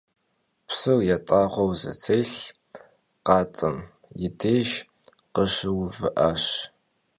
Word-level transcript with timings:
Psır 0.67 0.99
yat'ağueu 1.09 1.71
zetêlh 1.81 2.35
khatım 3.25 3.77
yi 4.19 4.29
dêjj 4.39 4.71
khışıuvı'aş. 5.33 6.45